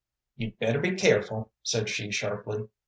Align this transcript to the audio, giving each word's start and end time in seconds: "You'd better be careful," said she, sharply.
"You'd 0.35 0.57
better 0.57 0.79
be 0.79 0.95
careful," 0.95 1.51
said 1.61 1.87
she, 1.87 2.11
sharply. 2.11 2.67